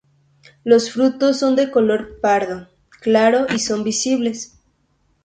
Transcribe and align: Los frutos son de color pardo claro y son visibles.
Los 0.63 0.89
frutos 0.89 1.37
son 1.37 1.55
de 1.55 1.69
color 1.69 2.19
pardo 2.21 2.67
claro 3.01 3.45
y 3.55 3.59
son 3.59 3.83
visibles. 3.83 4.57